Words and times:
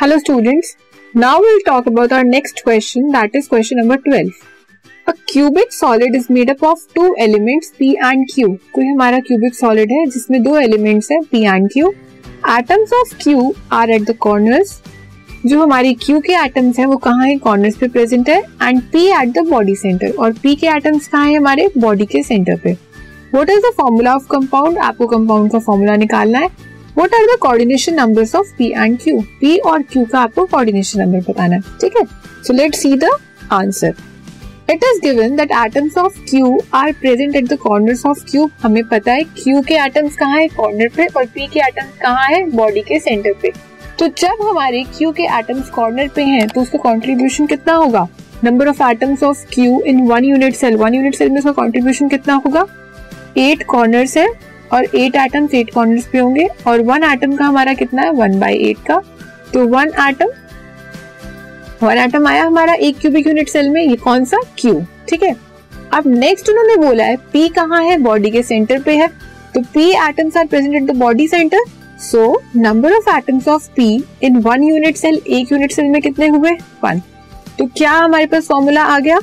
Hello 0.00 0.16
students, 0.18 0.76
now 1.12 1.38
we'll 1.40 1.60
talk 1.64 1.86
about 1.86 2.10
our 2.10 2.24
next 2.24 2.62
question 2.64 3.08
that 3.08 3.34
is 3.34 3.46
question 3.46 3.76
number 3.76 3.98
12. 3.98 4.28
A 5.08 5.12
cubic 5.26 5.72
solid 5.72 6.14
is 6.14 6.30
made 6.30 6.48
up 6.48 6.62
of 6.62 6.78
two 6.94 7.14
elements 7.18 7.72
P 7.78 7.98
and 7.98 8.26
Q. 8.30 8.48
कोई 8.74 8.86
हमारा 8.86 9.18
cubic 9.26 9.58
solid 9.58 9.90
है 9.92 10.06
जिसमें 10.14 10.42
दो 10.42 10.56
elements 10.60 11.10
हैं 11.12 11.20
P 11.32 11.42
and 11.54 11.70
Q. 11.74 11.90
Atoms 12.52 12.94
of 13.00 13.12
Q 13.24 13.44
are 13.80 13.90
at 13.98 14.06
the 14.10 14.16
corners. 14.26 14.72
जो 15.46 15.60
हमारी 15.62 15.94
Q 16.06 16.22
के 16.26 16.38
atoms 16.44 16.78
हैं 16.78 16.86
वो 16.86 16.96
कहाँ 17.08 17.26
है 17.26 17.38
corners 17.40 17.76
पे 17.80 17.88
present 17.98 18.28
है 18.28 18.40
and 18.68 18.82
P 18.94 19.04
at 19.18 19.36
the 19.36 19.46
body 19.52 19.76
center 19.84 20.12
और 20.16 20.32
P 20.32 20.56
के 20.60 20.70
atoms 20.78 21.08
कहाँ 21.08 21.26
है 21.26 21.36
हमारे 21.36 21.70
body 21.78 22.06
के 22.14 22.22
center 22.32 22.58
पे. 22.64 22.76
What 23.34 23.54
is 23.56 23.62
the 23.68 23.74
formula 23.82 24.16
of 24.16 24.26
compound? 24.34 24.78
आपको 24.88 25.12
compound 25.14 25.52
का 25.52 25.64
formula 25.70 25.98
निकालना 25.98 26.38
है 26.38 26.70
what 26.98 27.14
are 27.14 27.26
the 27.26 27.38
coordination 27.40 27.94
numbers 27.94 28.34
of 28.34 28.52
P 28.58 28.70
and 28.72 28.98
Q 29.00 29.20
P 29.40 29.56
और 29.58 29.82
क्यू 29.82 30.04
का 30.04 30.20
आपको 30.20 30.44
कोऑर्डिनेशन 30.44 31.00
नंबर 31.00 31.30
बताना 31.30 31.54
है, 31.54 31.60
ठीक 31.80 31.96
है? 31.96 32.04
So 32.46 32.52
let 32.52 32.74
see 32.74 32.94
the 32.94 33.10
answer 33.52 33.94
it 34.70 34.84
is 34.84 35.00
given 35.02 35.36
that 35.36 35.50
atoms 35.56 35.96
of 35.98 36.18
Q 36.30 36.58
are 36.74 36.92
present 37.00 37.36
at 37.36 37.48
the 37.48 37.56
corners 37.58 38.04
of 38.06 38.24
cube 38.30 38.50
हमें 38.62 38.82
पता 38.88 39.12
है 39.12 39.24
क्यू 39.36 39.60
के 39.62 39.74
एटम्स 39.84 40.16
कहाँ 40.16 40.38
है? 40.38 40.46
कॉर्नर 40.48 40.88
पे 40.96 41.06
और 41.06 41.24
पी 41.26 41.46
के 41.46 41.60
एटम्स 41.60 41.98
कहाँ 42.02 42.26
है? 42.26 42.44
बॉडी 42.50 42.80
के 42.80 42.98
सेंटर 42.98 43.32
पे. 43.42 43.52
तो 43.98 44.06
जब 44.08 44.42
हमारे 44.42 44.82
क्यू 44.98 45.10
के 45.12 45.22
एटम्स 45.38 45.70
कॉर्नर 45.70 46.08
पे 46.08 46.22
हैं 46.24 46.46
तो 46.48 46.60
उसका 46.60 46.78
कंट्रीब्यूशन 46.80 47.46
कितना 47.46 47.74
होगा? 47.74 48.06
Number 48.44 48.68
of 48.68 48.82
atoms 48.82 49.22
of 49.22 49.44
Q 49.52 49.80
in 49.80 50.00
one 50.06 50.24
unit 50.24 50.54
cell 50.56 50.76
one 50.76 50.94
unit 50.94 51.14
cell 51.14 51.30
में 51.30 51.38
उसका 51.38 51.52
कंट्रीब्यूशन 51.52 52.08
कितना 52.08 52.34
होगा? 52.46 52.66
एट 53.36 53.62
कॉर्नर्स 53.64 54.16
है. 54.16 54.28
और 54.72 54.84
एट 54.84 55.16
एटम्स 55.16 55.54
एट 55.54 55.72
कॉर्नर्स 55.74 56.06
पे 56.06 56.18
होंगे। 56.18 56.46
और 56.66 56.80
वन 56.82 57.04
एटम 57.04 57.36
का 57.36 57.44
हमारा 57.44 57.74
कितना 57.74 58.02
है? 58.02 58.10
वन 58.12 58.38
बाई 58.40 58.58
एट 58.60 58.84
का। 58.86 59.00
तो 59.52 59.66
वन 59.68 59.92
एटम 60.08 60.30
वन 61.82 61.98
एटम 61.98 62.26
आया 62.28 62.44
हमारा 62.44 62.72
एक 62.74 62.98
क्यूबिक 62.98 63.26
यूनिट 63.26 63.48
सेल 63.48 63.70
में। 63.70 63.82
ये 63.82 63.96
कौन 63.96 64.24
सा? 64.24 64.40
क्यू 64.58 64.80
ठीक 65.08 65.22
है? 65.22 65.34
अब 65.94 66.06
नेक्स्ट 66.08 66.48
उन्होंने 66.50 66.76
बोला 66.78 67.04
है 67.04 67.16
पी 67.32 67.48
कहाँ 67.48 67.82
है? 67.84 67.96
बॉडी 67.98 68.30
के 68.30 68.42
सेंटर 68.42 68.82
पे 68.82 68.96
है। 68.96 69.08
तो 69.54 69.60
P 69.74 69.88
atoms 70.08 70.36
are 70.36 70.46
present 70.46 70.74
at 70.74 70.82
the 70.84 70.96
body 70.96 71.26
centre 71.28 71.64
so 72.00 72.42
number 72.56 72.92
of 72.92 73.08
atoms 73.10 73.48
of 73.48 73.68
P 73.76 73.88
in 74.22 74.36
one 74.40 74.62
unit 74.62 74.96
cell 74.96 75.20
एक 75.28 75.52
यूनिट 75.52 75.72
सेल 75.72 75.86
में 75.86 76.00
कितने 76.02 76.28
हुए? 76.28 76.50
वन 76.84 77.00
तो 77.58 77.66
क्या 77.68 77.92
हमारे 77.92 78.26
पास 78.26 78.46
फॉर्मूला 78.46 78.82
आ 78.84 78.98
गया? 78.98 79.18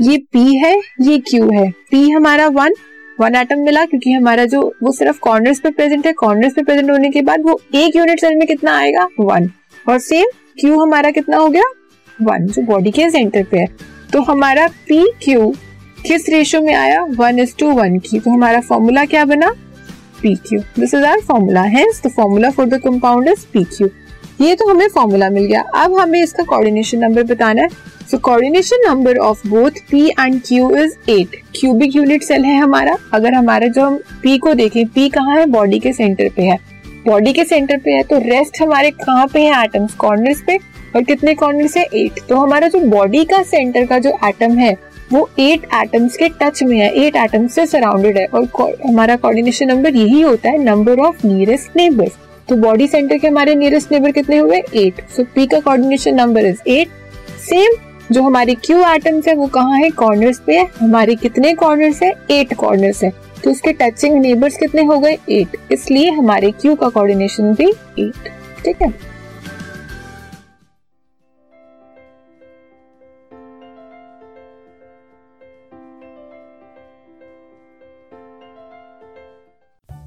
ये 0.00 0.16
पी 0.32 0.56
है, 0.56 0.76
ये 1.00 1.18
क्यू 1.20 1.50
है। 1.50 1.70
पी 1.90 2.08
हमारा 2.10 2.48
वन 2.48 2.74
वन 3.20 3.34
एटम 3.36 3.58
मिला 3.58 3.84
क्योंकि 3.84 4.12
हमारा 4.12 4.44
जो, 4.44 4.60
वो 4.82 4.92
सिर्फ़ 4.92 5.18
कॉर्नर्स 5.20 5.60
पे 5.60 5.70
प्रेजेंट 5.70 6.06
है 6.06 6.12
कॉर्नर्स 6.12 6.54
पे 6.54 6.62
प्रेजेंट 6.62 6.90
होने 6.90 7.10
के 7.10 7.22
बाद 7.22 7.42
वो 7.42 7.60
एक 7.74 7.96
यूनिट 7.96 8.20
सेल 8.20 8.36
में 8.36 8.46
कितना 8.48 8.76
आएगा? 8.78 9.08
वन 9.20 9.50
और 9.86 9.98
सेम 10.00 10.26
क्यू 10.60 10.78
हमारा 10.80 11.10
कितना 11.10 11.36
हो 11.36 11.48
गया? 11.48 11.62
वन 12.18 12.46
जो 12.46 12.62
बॉडी 12.62 12.90
के 12.90 13.08
सेंटर 13.10 13.44
पे 13.50 13.58
है। 13.58 13.66
तो 14.12 14.22
हमारा 14.22 14.66
पी 14.88 15.04
क्यू 15.24 15.52
किस 16.06 16.28
रेशियो 16.28 16.60
में 16.62 16.74
आया? 16.74 17.02
वन 17.10 17.38
इज़ 17.38 17.54
टू 17.58 17.70
वन 17.72 17.98
की। 17.98 18.18
तो 18.20 18.30
हमारा 18.30 18.60
फॉर्मूला 18.60 19.04
क्या 19.04 19.24
बना? 19.24 19.50
P 20.22 20.34
Q 20.48 20.60
this 20.78 20.94
is 20.94 21.04
our 21.04 21.20
formula 21.20 21.62
है 21.62 21.86
formula 22.06 22.50
for 22.50 22.66
the 22.66 22.80
compound 22.84 23.28
is 23.28 23.46
P 23.52 23.64
Q 23.76 23.88
ये 24.40 24.54
तो 24.54 24.68
हमें 24.68 24.88
फॉर्मूला 24.88 25.28
मिल 25.30 25.44
गया। 25.44 25.60
अब 25.74 25.98
हमें 25.98 26.22
इसका 26.22 26.44
कोऑर्डिनेशन 26.44 26.98
नंबर 26.98 27.22
बताना 27.24 27.62
है। 27.62 27.68
So 28.14 28.18
coordination 28.18 28.82
number 28.86 29.16
of 29.18 29.40
both 29.48 29.78
P 29.90 30.00
and 30.08 30.40
Q 30.46 30.68
is 30.76 30.92
eight 31.10 31.34
cubic 31.54 31.94
unit 31.96 32.22
cell 32.22 32.44
है 32.44 32.58
हमारा। 32.58 32.96
अगर 33.14 33.34
हमारा 33.34 33.68
जो 33.68 33.84
हम 33.84 33.96
P 34.26 34.38
को 34.38 34.52
देखें 34.54 34.86
पी 34.86 35.08
कहाँ 35.08 35.36
है? 35.36 35.46
बॉडी 35.46 35.78
के 35.78 35.92
सेंटर 35.92 36.28
पे 36.28 36.42
है। 36.42 36.56
बॉडी 37.06 37.32
के 37.32 37.44
सेंटर 37.44 37.78
पे 37.78 37.92
है 37.92 38.02
तो 38.02 38.18
रेस्ट 38.18 38.60
हमारे 38.62 38.90
कहाँ 38.90 39.26
पे 39.26 39.40
है? 39.40 39.62
एटम्स 39.64 39.94
कॉर्नर्स 39.94 40.42
पे। 40.46 40.56
और 40.96 41.02
कितने 41.02 41.34
कॉर्नर्स 41.34 41.76
है? 41.76 41.82
एट 41.84 42.20
तो 42.28 42.36
हमारा 42.36 42.68
जो 42.68 42.80
बॉडी 42.80 43.24
का 43.24 43.42
सेंटर 43.42 43.86
का 43.86 43.98
जो 43.98 44.10
एटम 44.24 44.56
है, 44.58 44.76
वो 45.12 45.28
एट 45.38 45.64
एटम्स 45.74 46.16
के 46.16 46.28
टच 46.42 46.62
में 46.62 46.76
है। 46.78 46.90
एट 46.96 47.16
एटम्स 47.16 47.54
से 47.54 47.66
सराउंडेड 47.66 48.18
है। 48.18 48.26
और 48.26 48.76
हमारा 48.86 49.16
कोऑर्डिनेशन 49.16 49.68
नंबर 49.68 49.96
यही 49.96 50.20
होता 50.20 50.50
है 50.50 50.62
नंबर 50.64 51.00
ऑफ़ 51.00 51.26
नियरेस्ट 51.26 51.76
नेबर्स 51.76 52.12
तो 52.48 52.56
बॉडी 52.56 52.86
सेंटर 52.86 53.18
के 53.18 53.28
हमारे 53.28 53.54
नियरेस्ट 53.54 53.92
नेबर 53.92 54.12
कितने 54.12 54.38
हुए? 54.38 54.62
एट 54.76 55.04
सो 55.16 55.24
पी 55.24 55.46
का 55.46 55.60
coordination 55.60 56.14
number 56.14 56.46
is 56.46 56.68
eight 56.68 56.88
same 57.48 57.74
जो 58.12 58.22
हमारी 58.22 58.54
क्यू 58.54 58.78
एटम्स 58.84 59.28
है 59.28 59.34
वो 59.34 59.46
कहाँ 59.46 59.78
है? 59.78 59.90
कॉर्नर्स 59.90 60.38
पे 60.38 60.58
है। 60.58 60.66
हमारे 60.80 61.14
कितने 61.14 61.52
कॉर्नर्स 61.54 62.02
है? 62.02 62.12
एट 62.30 62.54
कॉर्नर्स 62.54 63.02
है। 63.04 63.10
तो 63.44 63.50
उसके 63.50 63.72
टचिंग 63.72 64.20
नेबर्स 64.20 64.56
कितने 64.56 64.82
हो 64.82 64.98
गए? 65.00 65.18
एट 65.30 65.56
इसलिए 65.72 66.10
हमारे 66.10 66.50
क्यू 66.50 66.74
का 66.74 66.88
कोऑर्डिनेशन 66.88 67.54
भी 67.54 67.68
एट 67.98 68.28
ठीक 68.64 68.82
है? 68.82 69.13